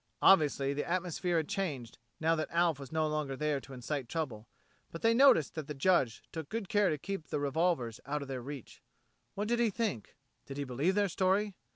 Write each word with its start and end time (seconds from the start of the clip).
Obviously, 0.23 0.73
the 0.73 0.83
atmosphere 0.89 1.37
had 1.37 1.47
changed, 1.47 1.99
now 2.19 2.33
that 2.33 2.49
Alf 2.49 2.79
was 2.79 2.91
no 2.91 3.07
longer 3.07 3.35
there 3.37 3.61
to 3.61 3.73
incite 3.75 4.09
trouble, 4.09 4.47
but 4.91 5.03
they 5.03 5.13
noticed 5.13 5.53
that 5.53 5.67
the 5.67 5.75
Judge 5.75 6.23
took 6.31 6.49
good 6.49 6.69
care 6.69 6.89
to 6.89 6.97
keep 6.97 7.27
the 7.27 7.39
revolvers 7.39 7.99
out 8.07 8.23
of 8.23 8.27
their 8.27 8.41
reach. 8.41 8.81
What 9.35 9.47
did 9.47 9.59
he 9.59 9.69
think? 9.69 10.15
Did 10.47 10.57
he 10.57 10.63
believe 10.63 10.95
their 10.95 11.07
story? 11.07 11.53